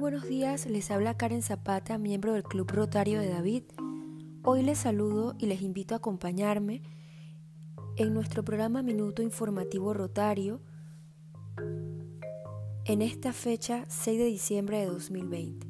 buenos 0.00 0.26
días, 0.26 0.64
les 0.64 0.90
habla 0.90 1.14
Karen 1.14 1.42
Zapata, 1.42 1.98
miembro 1.98 2.32
del 2.32 2.42
Club 2.42 2.70
Rotario 2.70 3.20
de 3.20 3.28
David. 3.28 3.64
Hoy 4.42 4.62
les 4.62 4.78
saludo 4.78 5.34
y 5.38 5.44
les 5.44 5.60
invito 5.60 5.94
a 5.94 5.98
acompañarme 5.98 6.80
en 7.96 8.14
nuestro 8.14 8.42
programa 8.42 8.82
Minuto 8.82 9.20
Informativo 9.20 9.92
Rotario 9.92 10.62
en 12.86 13.02
esta 13.02 13.34
fecha 13.34 13.84
6 13.88 14.18
de 14.18 14.24
diciembre 14.24 14.78
de 14.78 14.86
2020. 14.86 15.66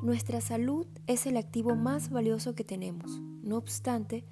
Nuestra 0.00 0.40
salud 0.40 0.86
es 1.08 1.26
el 1.26 1.36
activo 1.36 1.74
más 1.74 2.08
valioso 2.08 2.54
que 2.54 2.62
tenemos. 2.62 3.20
No 3.42 3.56
obstante, 3.56 4.24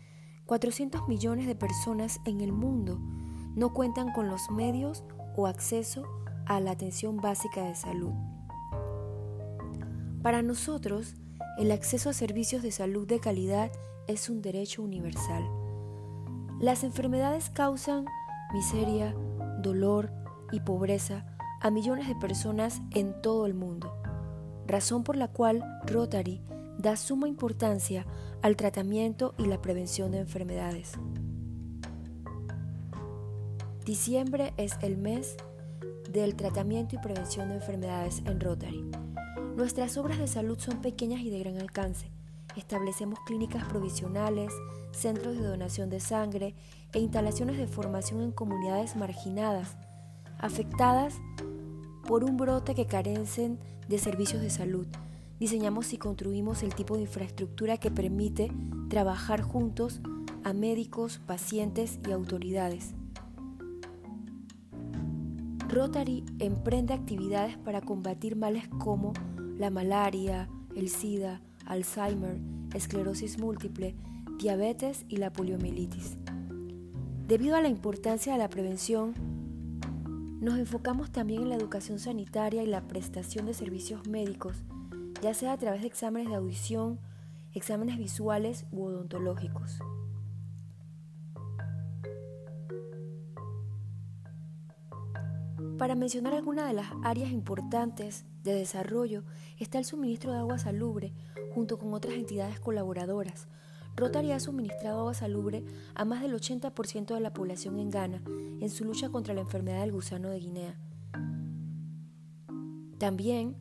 400 0.47 1.09
millones 1.09 1.49
de 1.49 1.57
personas 1.57 2.21
en 2.25 2.41
el 2.41 2.53
mundo 2.53 3.01
no 3.57 3.73
cuentan 3.73 4.13
con 4.13 4.29
los 4.29 4.49
medios 4.53 5.03
o 5.37 5.49
acceso 5.49 6.05
a 6.47 6.61
la 6.61 6.71
atención 6.71 7.17
básica 7.17 7.65
de 7.65 7.75
salud. 7.75 8.13
Para 10.23 10.43
nosotros, 10.43 11.15
el 11.59 11.73
acceso 11.73 12.11
a 12.11 12.13
servicios 12.13 12.63
de 12.63 12.73
salud 12.73 13.07
de 13.07 13.21
calidad 13.21 13.73
es 14.07 14.29
un 14.29 14.43
derecho 14.43 14.83
universal. 14.83 15.43
Las 16.61 16.85
enfermedades 16.85 17.49
causan 17.49 18.05
miseria, 18.53 19.15
dolor 19.63 20.13
y 20.53 20.61
pobreza 20.61 21.25
a 21.63 21.71
millones 21.71 22.07
de 22.07 22.17
personas 22.17 22.83
en 22.91 23.21
todo 23.23 23.47
el 23.47 23.55
mundo, 23.55 23.95
razón 24.67 25.05
por 25.05 25.17
la 25.17 25.29
cual 25.29 25.65
Rotary 25.87 26.43
da 26.79 26.97
suma 26.97 27.27
importancia 27.29 28.07
al 28.43 28.57
tratamiento 28.57 29.35
y 29.39 29.47
la 29.47 29.63
prevención 29.63 30.11
de 30.11 30.19
enfermedades. 30.19 30.93
Diciembre 33.87 34.53
es 34.59 34.77
el 34.83 34.99
mes 34.99 35.37
del 36.11 36.37
tratamiento 36.37 36.97
y 36.97 36.99
prevención 36.99 37.49
de 37.49 37.57
enfermedades 37.57 38.23
en 38.27 38.41
Rotary. 38.41 38.91
Nuestras 39.57 39.97
obras 39.97 40.19
de 40.19 40.29
salud 40.29 40.59
son 40.59 40.81
pequeñas 40.81 41.21
y 41.21 41.31
de 41.31 41.41
gran 41.41 41.59
alcance. 41.59 42.11
Establecemos 42.57 43.19
clínicas 43.27 43.65
provisionales, 43.65 44.53
centros 44.93 45.37
de 45.37 45.47
donación 45.47 45.91
de 45.91 46.01
sangre 46.01 46.55
e 46.93 47.01
instalaciones 47.01 47.59
de 47.59 47.67
formación 47.67 48.23
en 48.23 48.33
comunidades 48.33 48.97
marginadas, 48.97 49.77
afectadas 50.39 51.21
por 52.07 52.25
un 52.25 52.37
brote 52.37 52.75
que 52.75 52.87
carecen 52.87 53.59
de 53.89 53.99
servicios 53.99 54.41
de 54.41 54.51
salud. 54.51 54.87
Diseñamos 55.39 55.93
y 55.93 55.99
construimos 55.99 56.63
el 56.63 56.75
tipo 56.75 56.97
de 56.97 57.03
infraestructura 57.03 57.77
que 57.77 57.91
permite 57.91 58.53
trabajar 58.89 59.43
juntos 59.43 60.01
a 60.45 60.53
médicos, 60.53 61.21
pacientes 61.27 61.99
y 62.07 62.13
autoridades. 62.13 62.95
Rotary 65.69 66.25
emprende 66.41 66.95
actividades 66.95 67.57
para 67.59 67.81
combatir 67.81 68.35
males 68.35 68.69
como 68.81 69.13
la 69.61 69.69
malaria, 69.69 70.49
el 70.75 70.89
SIDA, 70.89 71.43
Alzheimer, 71.67 72.39
esclerosis 72.73 73.39
múltiple, 73.39 73.95
diabetes 74.39 75.05
y 75.07 75.19
la 75.19 75.31
poliomielitis. 75.31 76.17
Debido 77.29 77.57
a 77.57 77.61
la 77.61 77.69
importancia 77.69 78.33
de 78.33 78.39
la 78.39 78.49
prevención, 78.49 79.13
nos 80.41 80.59
enfocamos 80.59 81.13
también 81.13 81.43
en 81.43 81.51
la 81.51 81.57
educación 81.57 81.99
sanitaria 81.99 82.63
y 82.63 82.67
la 82.69 82.89
prestación 82.89 83.45
de 83.45 83.53
servicios 83.53 84.07
médicos, 84.07 84.63
ya 85.21 85.35
sea 85.35 85.53
a 85.53 85.59
través 85.59 85.83
de 85.83 85.89
exámenes 85.89 86.31
de 86.31 86.37
audición, 86.37 86.99
exámenes 87.53 87.99
visuales 87.99 88.65
u 88.73 88.85
odontológicos. 88.85 89.79
Para 95.81 95.95
mencionar 95.95 96.35
algunas 96.35 96.67
de 96.67 96.75
las 96.75 96.89
áreas 97.05 97.31
importantes 97.31 98.27
de 98.43 98.53
desarrollo 98.53 99.25
está 99.59 99.79
el 99.79 99.87
suministro 99.87 100.31
de 100.31 100.37
agua 100.37 100.59
salubre 100.59 101.15
junto 101.55 101.79
con 101.79 101.95
otras 101.95 102.13
entidades 102.17 102.61
colaboradoras. 102.61 103.49
Rotary 103.97 104.33
ha 104.33 104.41
suministrado 104.41 105.01
agua 105.01 105.15
salubre 105.15 105.65
a 105.95 106.05
más 106.05 106.21
del 106.21 106.35
80% 106.35 107.15
de 107.15 107.21
la 107.21 107.33
población 107.33 107.79
en 107.79 107.89
Ghana 107.89 108.23
en 108.61 108.69
su 108.69 108.85
lucha 108.85 109.09
contra 109.09 109.33
la 109.33 109.41
enfermedad 109.41 109.81
del 109.81 109.93
gusano 109.93 110.29
de 110.29 110.41
Guinea. 110.41 110.79
También 112.99 113.57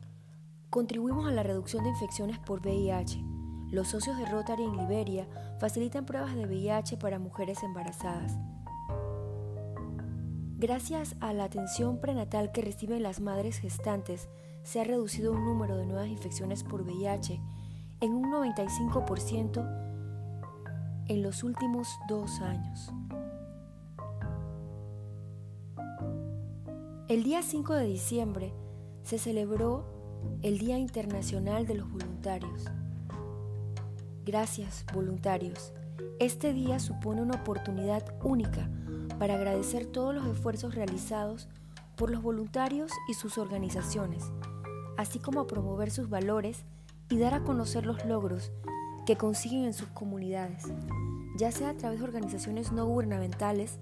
contribuimos 0.68 1.26
a 1.26 1.32
la 1.32 1.42
reducción 1.42 1.84
de 1.84 1.88
infecciones 1.88 2.38
por 2.38 2.60
VIH. 2.60 3.24
Los 3.70 3.88
socios 3.88 4.18
de 4.18 4.26
Rotary 4.26 4.64
en 4.64 4.76
Liberia 4.76 5.26
facilitan 5.58 6.04
pruebas 6.04 6.36
de 6.36 6.44
VIH 6.44 6.98
para 6.98 7.18
mujeres 7.18 7.62
embarazadas. 7.62 8.36
Gracias 10.60 11.16
a 11.20 11.32
la 11.32 11.44
atención 11.44 11.96
prenatal 12.02 12.52
que 12.52 12.60
reciben 12.60 13.02
las 13.02 13.18
madres 13.18 13.56
gestantes, 13.56 14.28
se 14.62 14.78
ha 14.78 14.84
reducido 14.84 15.32
un 15.32 15.42
número 15.42 15.78
de 15.78 15.86
nuevas 15.86 16.08
infecciones 16.08 16.64
por 16.64 16.82
VIH 16.82 17.40
en 18.02 18.12
un 18.12 18.30
95% 18.30 19.64
en 21.08 21.22
los 21.22 21.44
últimos 21.44 21.88
dos 22.10 22.42
años. 22.42 22.92
El 27.08 27.22
día 27.22 27.40
5 27.40 27.72
de 27.76 27.86
diciembre 27.86 28.52
se 29.02 29.16
celebró 29.16 29.86
el 30.42 30.58
Día 30.58 30.76
Internacional 30.76 31.66
de 31.66 31.76
los 31.76 31.90
Voluntarios. 31.90 32.66
Gracias, 34.26 34.84
voluntarios. 34.92 35.72
Este 36.18 36.52
día 36.52 36.78
supone 36.80 37.22
una 37.22 37.36
oportunidad 37.36 38.04
única 38.22 38.68
para 39.20 39.34
agradecer 39.34 39.84
todos 39.84 40.14
los 40.14 40.26
esfuerzos 40.26 40.74
realizados 40.74 41.46
por 41.94 42.10
los 42.10 42.22
voluntarios 42.22 42.90
y 43.06 43.12
sus 43.12 43.36
organizaciones, 43.36 44.24
así 44.96 45.18
como 45.18 45.46
promover 45.46 45.90
sus 45.90 46.08
valores 46.08 46.64
y 47.10 47.18
dar 47.18 47.34
a 47.34 47.42
conocer 47.42 47.84
los 47.84 48.02
logros 48.06 48.50
que 49.04 49.18
consiguen 49.18 49.64
en 49.64 49.74
sus 49.74 49.88
comunidades, 49.88 50.72
ya 51.36 51.52
sea 51.52 51.68
a 51.68 51.74
través 51.74 51.98
de 51.98 52.06
organizaciones 52.06 52.72
no 52.72 52.86
gubernamentales, 52.86 53.78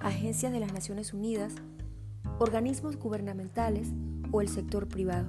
agencias 0.00 0.52
de 0.52 0.60
las 0.60 0.72
Naciones 0.72 1.12
Unidas, 1.12 1.54
organismos 2.38 2.98
gubernamentales 2.98 3.88
o 4.30 4.40
el 4.42 4.48
sector 4.48 4.86
privado. 4.86 5.26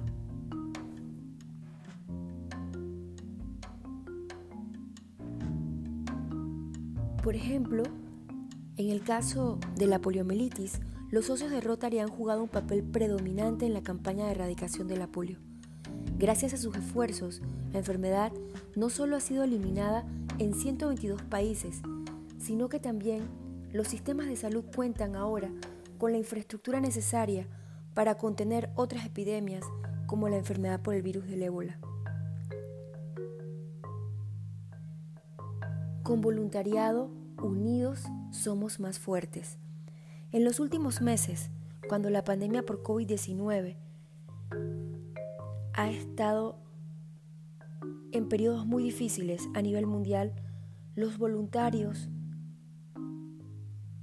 Por 7.24 7.34
ejemplo, 7.34 7.82
en 8.80 8.88
el 8.88 9.02
caso 9.02 9.58
de 9.76 9.86
la 9.86 9.98
poliomielitis, 9.98 10.80
los 11.10 11.26
socios 11.26 11.50
de 11.50 11.60
Rotary 11.60 11.98
han 11.98 12.08
jugado 12.08 12.42
un 12.42 12.48
papel 12.48 12.82
predominante 12.82 13.66
en 13.66 13.74
la 13.74 13.82
campaña 13.82 14.24
de 14.24 14.30
erradicación 14.30 14.88
de 14.88 14.96
la 14.96 15.06
polio. 15.06 15.38
Gracias 16.18 16.54
a 16.54 16.56
sus 16.56 16.74
esfuerzos, 16.74 17.42
la 17.72 17.80
enfermedad 17.80 18.32
no 18.76 18.88
solo 18.88 19.16
ha 19.16 19.20
sido 19.20 19.44
eliminada 19.44 20.06
en 20.38 20.54
122 20.54 21.20
países, 21.24 21.82
sino 22.38 22.70
que 22.70 22.80
también 22.80 23.28
los 23.70 23.86
sistemas 23.86 24.28
de 24.28 24.36
salud 24.36 24.64
cuentan 24.74 25.14
ahora 25.14 25.50
con 25.98 26.12
la 26.12 26.18
infraestructura 26.18 26.80
necesaria 26.80 27.46
para 27.92 28.16
contener 28.16 28.70
otras 28.76 29.04
epidemias 29.04 29.64
como 30.06 30.30
la 30.30 30.38
enfermedad 30.38 30.80
por 30.80 30.94
el 30.94 31.02
virus 31.02 31.26
del 31.26 31.42
ébola. 31.42 31.78
Con 36.02 36.22
voluntariado, 36.22 37.19
unidos 37.42 38.04
somos 38.30 38.80
más 38.80 38.98
fuertes. 38.98 39.58
En 40.32 40.44
los 40.44 40.60
últimos 40.60 41.00
meses, 41.00 41.50
cuando 41.88 42.10
la 42.10 42.24
pandemia 42.24 42.62
por 42.62 42.82
COVID-19 42.82 43.76
ha 45.72 45.90
estado 45.90 46.58
en 48.12 48.28
periodos 48.28 48.66
muy 48.66 48.82
difíciles 48.82 49.48
a 49.54 49.62
nivel 49.62 49.86
mundial, 49.86 50.34
los 50.94 51.18
voluntarios 51.18 52.08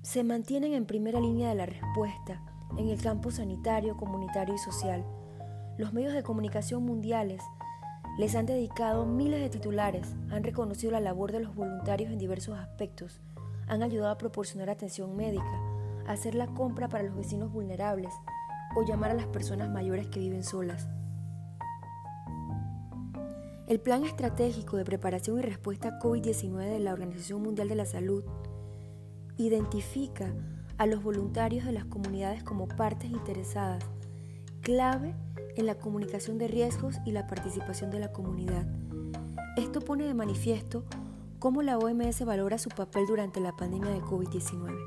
se 0.01 0.23
mantienen 0.23 0.73
en 0.73 0.85
primera 0.85 1.19
línea 1.19 1.49
de 1.49 1.55
la 1.55 1.65
respuesta 1.65 2.41
en 2.77 2.89
el 2.89 3.01
campo 3.01 3.31
sanitario, 3.31 3.97
comunitario 3.97 4.55
y 4.55 4.57
social. 4.57 5.05
Los 5.77 5.93
medios 5.93 6.13
de 6.13 6.23
comunicación 6.23 6.83
mundiales 6.83 7.41
les 8.17 8.35
han 8.35 8.47
dedicado 8.47 9.05
miles 9.05 9.39
de 9.41 9.49
titulares, 9.49 10.15
han 10.31 10.43
reconocido 10.43 10.91
la 10.91 10.99
labor 10.99 11.31
de 11.31 11.39
los 11.39 11.53
voluntarios 11.53 12.11
en 12.11 12.17
diversos 12.17 12.57
aspectos, 12.57 13.21
han 13.67 13.83
ayudado 13.83 14.11
a 14.11 14.17
proporcionar 14.17 14.69
atención 14.69 15.15
médica, 15.15 15.61
a 16.07 16.13
hacer 16.13 16.33
la 16.33 16.47
compra 16.47 16.89
para 16.89 17.03
los 17.03 17.15
vecinos 17.15 17.51
vulnerables 17.51 18.13
o 18.75 18.83
llamar 18.83 19.11
a 19.11 19.15
las 19.15 19.27
personas 19.27 19.69
mayores 19.69 20.07
que 20.07 20.19
viven 20.19 20.43
solas. 20.43 20.87
El 23.67 23.79
Plan 23.81 24.03
Estratégico 24.03 24.77
de 24.77 24.85
Preparación 24.85 25.37
y 25.39 25.41
Respuesta 25.41 25.89
a 25.89 25.99
COVID-19 25.99 26.69
de 26.69 26.79
la 26.79 26.93
Organización 26.93 27.43
Mundial 27.43 27.67
de 27.67 27.75
la 27.75 27.85
Salud 27.85 28.23
identifica 29.37 30.33
a 30.77 30.85
los 30.85 31.03
voluntarios 31.03 31.65
de 31.65 31.73
las 31.73 31.85
comunidades 31.85 32.43
como 32.43 32.67
partes 32.67 33.11
interesadas, 33.11 33.83
clave 34.61 35.13
en 35.57 35.65
la 35.65 35.75
comunicación 35.75 36.37
de 36.37 36.47
riesgos 36.47 36.95
y 37.05 37.11
la 37.11 37.27
participación 37.27 37.91
de 37.91 37.99
la 37.99 38.11
comunidad. 38.11 38.65
Esto 39.57 39.81
pone 39.81 40.05
de 40.05 40.13
manifiesto 40.13 40.85
cómo 41.39 41.61
la 41.61 41.77
OMS 41.77 42.23
valora 42.25 42.57
su 42.57 42.69
papel 42.69 43.05
durante 43.07 43.39
la 43.39 43.55
pandemia 43.55 43.91
de 43.91 44.01
COVID-19. 44.01 44.77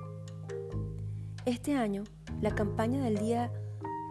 Este 1.45 1.75
año, 1.75 2.05
la 2.41 2.55
campaña 2.55 3.03
del 3.03 3.19
Día 3.19 3.53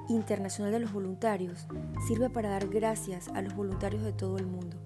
Internacional 0.09 0.71
de 0.71 0.79
los 0.79 0.91
Voluntarios 0.91 1.67
sirve 2.07 2.29
para 2.29 2.49
dar 2.49 2.67
gracias 2.67 3.29
a 3.29 3.41
los 3.41 3.55
voluntarios 3.55 4.03
de 4.03 4.13
todo 4.13 4.37
el 4.37 4.47
mundo 4.47 4.77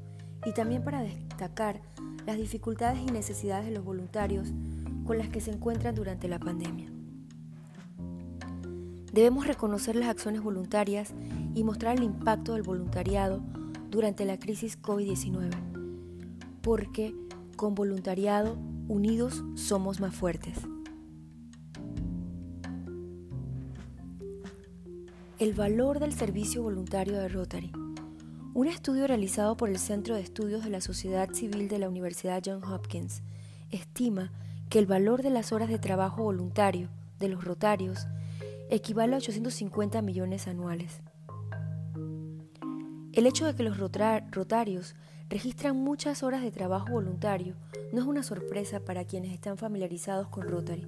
y 0.45 0.53
también 0.53 0.83
para 0.83 1.01
destacar 1.01 1.81
las 2.25 2.37
dificultades 2.37 2.99
y 2.99 3.05
necesidades 3.05 3.65
de 3.65 3.71
los 3.71 3.83
voluntarios 3.83 4.51
con 5.05 5.17
las 5.17 5.29
que 5.29 5.41
se 5.41 5.51
encuentran 5.51 5.95
durante 5.95 6.27
la 6.27 6.39
pandemia. 6.39 6.89
Debemos 9.11 9.45
reconocer 9.45 9.95
las 9.95 10.09
acciones 10.09 10.41
voluntarias 10.41 11.13
y 11.55 11.63
mostrar 11.63 11.97
el 11.97 12.03
impacto 12.03 12.53
del 12.53 12.63
voluntariado 12.63 13.41
durante 13.89 14.25
la 14.25 14.39
crisis 14.39 14.81
COVID-19, 14.81 15.51
porque 16.61 17.15
con 17.55 17.75
voluntariado 17.75 18.57
unidos 18.87 19.43
somos 19.55 19.99
más 19.99 20.15
fuertes. 20.15 20.57
El 25.39 25.53
valor 25.53 25.99
del 25.99 26.13
servicio 26.13 26.63
voluntario 26.63 27.17
de 27.17 27.27
Rotary. 27.27 27.71
Un 28.53 28.67
estudio 28.67 29.07
realizado 29.07 29.57
por 29.57 29.69
el 29.69 29.79
Centro 29.79 30.15
de 30.15 30.21
Estudios 30.21 30.63
de 30.63 30.69
la 30.69 30.79
Sociedad 30.79 31.31
Civil 31.33 31.67
de 31.67 31.79
la 31.79 31.89
Universidad 31.89 32.41
Johns 32.45 32.65
Hopkins 32.67 33.23
estima 33.71 34.31
que 34.69 34.79
el 34.79 34.85
valor 34.85 35.23
de 35.23 35.31
las 35.31 35.51
horas 35.51 35.69
de 35.69 35.79
trabajo 35.79 36.23
voluntario 36.23 36.89
de 37.19 37.29
los 37.29 37.43
rotarios 37.43 38.07
equivale 38.69 39.15
a 39.15 39.17
850 39.17 40.01
millones 40.01 40.47
anuales. 40.47 41.01
El 43.13 43.27
hecho 43.27 43.45
de 43.45 43.53
que 43.53 43.61
los 43.61 43.77
rotarios 43.77 44.95
registran 45.29 45.77
muchas 45.77 46.23
horas 46.23 46.41
de 46.41 46.49
trabajo 46.49 46.87
voluntario 46.89 47.55
no 47.91 48.01
es 48.01 48.07
una 48.07 48.23
sorpresa 48.23 48.79
para 48.79 49.05
quienes 49.05 49.31
están 49.31 49.55
familiarizados 49.55 50.29
con 50.29 50.47
Rotary. 50.47 50.87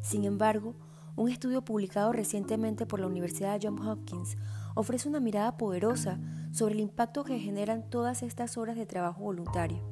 Sin 0.00 0.24
embargo, 0.24 0.74
un 1.14 1.28
estudio 1.28 1.62
publicado 1.62 2.10
recientemente 2.10 2.86
por 2.86 3.00
la 3.00 3.06
Universidad 3.06 3.60
Johns 3.62 3.86
Hopkins 3.86 4.38
ofrece 4.74 5.10
una 5.10 5.20
mirada 5.20 5.58
poderosa 5.58 6.18
sobre 6.52 6.72
el 6.72 6.80
impacto 6.80 7.22
que 7.22 7.38
generan 7.38 7.90
todas 7.90 8.22
estas 8.22 8.56
horas 8.56 8.76
de 8.76 8.86
trabajo 8.86 9.20
voluntario. 9.20 9.82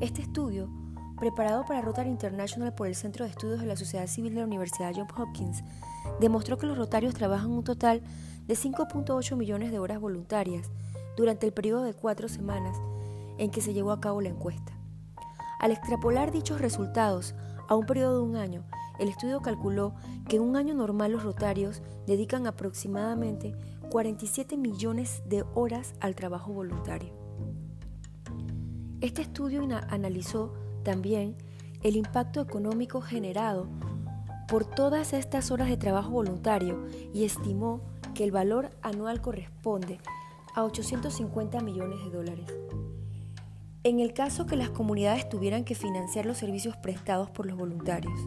Este 0.00 0.22
estudio 0.22 0.70
preparado 1.22 1.66
para 1.66 1.82
Rotary 1.82 2.08
International 2.08 2.74
por 2.74 2.86
el 2.86 2.94
Centro 2.94 3.26
de 3.26 3.30
Estudios 3.30 3.60
de 3.60 3.66
la 3.66 3.76
Sociedad 3.76 4.06
Civil 4.06 4.34
de 4.34 4.40
la 4.40 4.46
Universidad 4.46 4.92
Johns 4.92 5.12
Hopkins, 5.14 5.62
demostró 6.20 6.56
que 6.56 6.66
los 6.66 6.78
rotarios 6.78 7.14
trabajan 7.14 7.50
un 7.50 7.62
total 7.64 8.02
de 8.46 8.54
5.8 8.54 9.36
millones 9.36 9.70
de 9.70 9.78
horas 9.78 10.00
voluntarias 10.00 10.70
durante 11.16 11.46
el 11.46 11.52
periodo 11.52 11.82
de 11.82 11.94
cuatro 11.94 12.28
semanas 12.28 12.76
en 13.38 13.50
que 13.50 13.60
se 13.60 13.74
llevó 13.74 13.92
a 13.92 14.00
cabo 14.00 14.20
la 14.20 14.28
encuesta. 14.28 14.72
Al 15.60 15.70
extrapolar 15.70 16.32
dichos 16.32 16.60
resultados 16.60 17.34
a 17.68 17.76
un 17.76 17.86
periodo 17.86 18.16
de 18.16 18.30
un 18.30 18.36
año, 18.36 18.64
el 18.98 19.08
estudio 19.08 19.40
calculó 19.40 19.94
que 20.28 20.36
en 20.36 20.42
un 20.42 20.56
año 20.56 20.74
normal 20.74 21.12
los 21.12 21.22
rotarios 21.22 21.82
dedican 22.06 22.46
aproximadamente 22.46 23.54
47 23.90 24.56
millones 24.56 25.22
de 25.26 25.44
horas 25.54 25.94
al 26.00 26.14
trabajo 26.14 26.52
voluntario. 26.52 27.12
Este 29.00 29.22
estudio 29.22 29.66
analizó 29.88 30.52
también 30.84 31.36
el 31.82 31.96
impacto 31.96 32.40
económico 32.40 33.00
generado 33.00 33.68
por 34.48 34.64
todas 34.64 35.12
estas 35.12 35.50
horas 35.50 35.68
de 35.68 35.76
trabajo 35.76 36.10
voluntario 36.10 36.86
y 37.12 37.24
estimó 37.24 37.80
que 38.14 38.24
el 38.24 38.30
valor 38.30 38.70
anual 38.82 39.20
corresponde 39.20 39.98
a 40.54 40.64
850 40.64 41.60
millones 41.60 42.04
de 42.04 42.10
dólares. 42.10 42.46
En 43.84 43.98
el 43.98 44.12
caso 44.12 44.46
que 44.46 44.56
las 44.56 44.70
comunidades 44.70 45.28
tuvieran 45.28 45.64
que 45.64 45.74
financiar 45.74 46.26
los 46.26 46.38
servicios 46.38 46.76
prestados 46.76 47.30
por 47.30 47.46
los 47.46 47.56
voluntarios. 47.56 48.18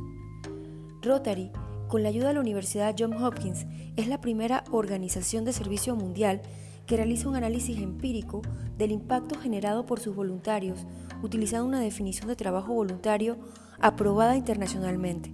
Rotary, 1.01 1.51
con 1.87 2.03
la 2.03 2.09
ayuda 2.09 2.29
de 2.29 2.33
la 2.33 2.41
Universidad 2.41 2.95
Johns 2.97 3.21
Hopkins, 3.21 3.65
es 3.95 4.07
la 4.07 4.19
primera 4.19 4.63
organización 4.71 5.45
de 5.45 5.53
servicio 5.53 5.95
mundial 5.95 6.41
que 6.85 6.97
realiza 6.97 7.29
un 7.29 7.35
análisis 7.35 7.79
empírico 7.79 8.41
del 8.77 8.91
impacto 8.91 9.39
generado 9.39 9.85
por 9.85 9.99
sus 9.99 10.15
voluntarios 10.15 10.85
utilizando 11.23 11.67
una 11.67 11.79
definición 11.79 12.27
de 12.27 12.35
trabajo 12.35 12.73
voluntario 12.73 13.37
aprobada 13.79 14.35
internacionalmente. 14.35 15.31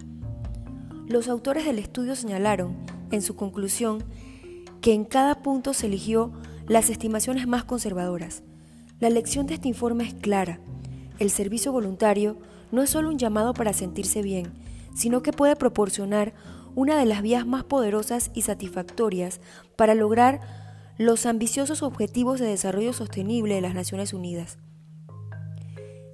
Los 1.06 1.28
autores 1.28 1.64
del 1.64 1.78
estudio 1.78 2.16
señalaron, 2.16 2.76
en 3.10 3.22
su 3.22 3.36
conclusión, 3.36 4.04
que 4.82 4.92
en 4.92 5.04
cada 5.04 5.36
punto 5.36 5.72
se 5.72 5.86
eligió 5.86 6.32
las 6.66 6.90
estimaciones 6.90 7.46
más 7.46 7.64
conservadoras. 7.64 8.42
La 8.98 9.10
lección 9.10 9.46
de 9.46 9.54
este 9.54 9.68
informe 9.68 10.04
es 10.04 10.14
clara. 10.14 10.58
El 11.18 11.30
servicio 11.30 11.72
voluntario 11.72 12.36
no 12.72 12.82
es 12.82 12.90
solo 12.90 13.08
un 13.08 13.18
llamado 13.18 13.54
para 13.54 13.72
sentirse 13.72 14.22
bien, 14.22 14.52
sino 14.94 15.22
que 15.22 15.32
puede 15.32 15.54
proporcionar 15.54 16.34
una 16.74 16.98
de 16.98 17.06
las 17.06 17.22
vías 17.22 17.46
más 17.46 17.64
poderosas 17.64 18.30
y 18.34 18.42
satisfactorias 18.42 19.40
para 19.76 19.94
lograr 19.94 20.40
los 20.98 21.26
ambiciosos 21.26 21.82
objetivos 21.82 22.40
de 22.40 22.46
desarrollo 22.46 22.92
sostenible 22.92 23.54
de 23.54 23.60
las 23.60 23.74
Naciones 23.74 24.12
Unidas. 24.12 24.58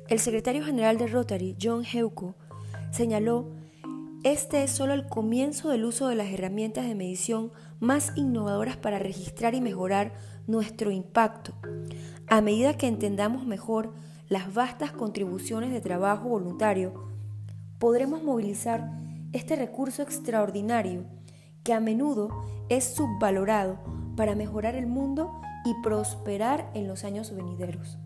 El 0.08 0.18
secretario 0.18 0.64
general 0.64 0.98
de 0.98 1.06
Rotary, 1.06 1.56
John 1.60 1.84
Heuco, 1.84 2.34
señaló, 2.90 3.48
este 4.24 4.64
es 4.64 4.72
solo 4.72 4.94
el 4.94 5.06
comienzo 5.06 5.68
del 5.68 5.84
uso 5.84 6.08
de 6.08 6.16
las 6.16 6.28
herramientas 6.28 6.86
de 6.86 6.94
medición 6.94 7.52
más 7.78 8.12
innovadoras 8.16 8.76
para 8.76 8.98
registrar 8.98 9.54
y 9.54 9.60
mejorar 9.60 10.12
nuestro 10.46 10.90
impacto. 10.90 11.54
A 12.26 12.40
medida 12.40 12.76
que 12.76 12.88
entendamos 12.88 13.46
mejor 13.46 13.94
las 14.28 14.52
vastas 14.52 14.92
contribuciones 14.92 15.70
de 15.72 15.80
trabajo 15.80 16.28
voluntario, 16.28 17.08
podremos 17.78 18.22
movilizar 18.22 18.90
este 19.32 19.56
recurso 19.56 20.02
extraordinario 20.02 21.04
que 21.62 21.72
a 21.72 21.80
menudo 21.80 22.44
es 22.68 22.84
subvalorado 22.84 23.78
para 24.16 24.34
mejorar 24.34 24.74
el 24.74 24.86
mundo 24.86 25.40
y 25.64 25.74
prosperar 25.82 26.70
en 26.74 26.88
los 26.88 27.04
años 27.04 27.34
venideros. 27.34 27.98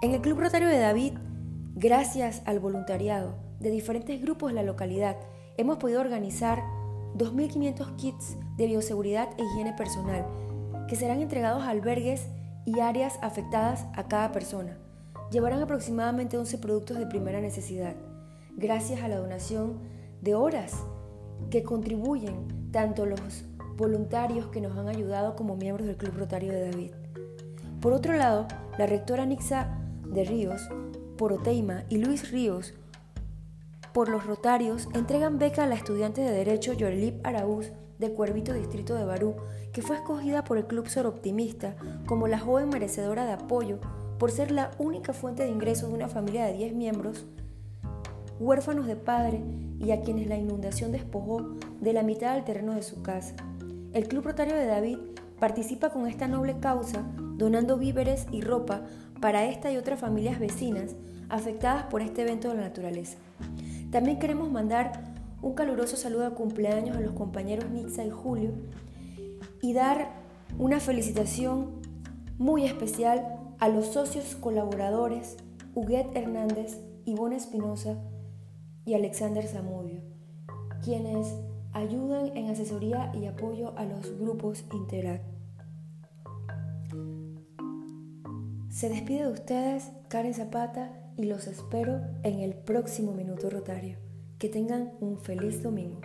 En 0.00 0.12
el 0.12 0.20
Club 0.20 0.40
Rotario 0.40 0.68
de 0.68 0.78
David, 0.78 1.14
gracias 1.74 2.42
al 2.46 2.60
voluntariado 2.60 3.45
de 3.60 3.70
diferentes 3.70 4.20
grupos 4.20 4.50
de 4.50 4.54
la 4.54 4.62
localidad, 4.62 5.16
hemos 5.56 5.78
podido 5.78 6.00
organizar 6.00 6.62
2.500 7.16 7.96
kits 7.96 8.36
de 8.56 8.66
bioseguridad 8.66 9.28
e 9.38 9.42
higiene 9.42 9.72
personal 9.72 10.26
que 10.88 10.96
serán 10.96 11.20
entregados 11.20 11.64
a 11.64 11.70
albergues 11.70 12.28
y 12.64 12.80
áreas 12.80 13.18
afectadas 13.22 13.86
a 13.94 14.04
cada 14.04 14.32
persona. 14.32 14.78
Llevarán 15.30 15.62
aproximadamente 15.62 16.38
11 16.38 16.58
productos 16.58 16.98
de 16.98 17.06
primera 17.06 17.40
necesidad, 17.40 17.96
gracias 18.56 19.02
a 19.02 19.08
la 19.08 19.16
donación 19.16 19.80
de 20.20 20.34
horas 20.34 20.74
que 21.50 21.62
contribuyen 21.62 22.70
tanto 22.70 23.06
los 23.06 23.44
voluntarios 23.76 24.46
que 24.46 24.60
nos 24.60 24.76
han 24.76 24.88
ayudado 24.88 25.36
como 25.36 25.56
miembros 25.56 25.86
del 25.86 25.96
Club 25.96 26.16
Rotario 26.16 26.52
de 26.52 26.70
David. 26.70 26.90
Por 27.80 27.92
otro 27.92 28.14
lado, 28.14 28.46
la 28.78 28.86
rectora 28.86 29.26
Nixa 29.26 29.78
de 30.04 30.24
Ríos, 30.24 30.68
por 31.18 31.32
Oteima 31.32 31.84
y 31.88 31.98
Luis 31.98 32.30
Ríos, 32.30 32.74
por 33.96 34.10
los 34.10 34.26
Rotarios, 34.26 34.90
entregan 34.92 35.38
beca 35.38 35.64
a 35.64 35.66
la 35.66 35.74
estudiante 35.74 36.20
de 36.20 36.30
Derecho 36.30 36.74
Yorelip 36.74 37.26
Araúz 37.26 37.72
de 37.98 38.12
Cuervito 38.12 38.52
Distrito 38.52 38.94
de 38.94 39.06
Barú, 39.06 39.36
que 39.72 39.80
fue 39.80 39.96
escogida 39.96 40.44
por 40.44 40.58
el 40.58 40.66
Club 40.66 40.86
Ser 40.86 41.06
Optimista 41.06 41.76
como 42.04 42.28
la 42.28 42.38
joven 42.38 42.68
merecedora 42.68 43.24
de 43.24 43.32
apoyo 43.32 43.78
por 44.18 44.30
ser 44.30 44.50
la 44.50 44.70
única 44.76 45.14
fuente 45.14 45.44
de 45.44 45.48
ingresos 45.48 45.88
de 45.88 45.94
una 45.94 46.10
familia 46.10 46.44
de 46.44 46.52
10 46.52 46.74
miembros, 46.74 47.24
huérfanos 48.38 48.86
de 48.86 48.96
padre 48.96 49.40
y 49.78 49.90
a 49.92 50.02
quienes 50.02 50.26
la 50.26 50.36
inundación 50.36 50.92
despojó 50.92 51.54
de 51.80 51.94
la 51.94 52.02
mitad 52.02 52.34
del 52.34 52.44
terreno 52.44 52.74
de 52.74 52.82
su 52.82 53.00
casa. 53.00 53.34
El 53.94 54.08
Club 54.08 54.26
Rotario 54.26 54.56
de 54.56 54.66
David 54.66 54.98
participa 55.40 55.88
con 55.88 56.06
esta 56.06 56.28
noble 56.28 56.58
causa 56.60 57.02
donando 57.38 57.78
víveres 57.78 58.26
y 58.30 58.42
ropa 58.42 58.82
para 59.22 59.46
esta 59.46 59.72
y 59.72 59.78
otras 59.78 59.98
familias 59.98 60.38
vecinas 60.38 60.96
afectadas 61.30 61.84
por 61.84 62.02
este 62.02 62.20
evento 62.20 62.50
de 62.50 62.56
la 62.56 62.64
naturaleza. 62.64 63.16
También 63.90 64.18
queremos 64.18 64.50
mandar 64.50 65.14
un 65.42 65.54
caluroso 65.54 65.96
saludo 65.96 66.28
de 66.28 66.34
cumpleaños 66.34 66.96
a 66.96 67.00
los 67.00 67.12
compañeros 67.12 67.70
Nixa 67.70 68.04
y 68.04 68.10
Julio 68.10 68.50
y 69.62 69.72
dar 69.72 70.10
una 70.58 70.80
felicitación 70.80 71.80
muy 72.38 72.64
especial 72.64 73.38
a 73.58 73.68
los 73.68 73.86
socios 73.86 74.36
colaboradores 74.36 75.36
Huguet 75.74 76.14
Hernández, 76.14 76.80
Ivonne 77.04 77.36
Espinosa 77.36 77.96
y 78.84 78.94
Alexander 78.94 79.46
Zamudio, 79.46 80.00
quienes 80.82 81.34
ayudan 81.72 82.36
en 82.36 82.50
asesoría 82.50 83.12
y 83.14 83.26
apoyo 83.26 83.76
a 83.76 83.84
los 83.84 84.18
grupos 84.18 84.64
Interact. 84.72 85.24
Se 88.70 88.88
despide 88.88 89.22
de 89.22 89.32
ustedes 89.32 89.90
Karen 90.08 90.34
Zapata 90.34 91.05
y 91.16 91.24
los 91.24 91.46
espero 91.46 92.00
en 92.22 92.40
el 92.40 92.54
próximo 92.54 93.12
Minuto 93.12 93.50
Rotario. 93.50 93.98
Que 94.38 94.48
tengan 94.48 94.92
un 95.00 95.18
feliz 95.18 95.62
domingo. 95.62 96.00